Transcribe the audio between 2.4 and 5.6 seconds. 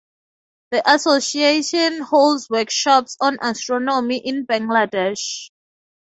workshops on astronomy in Bangladesh.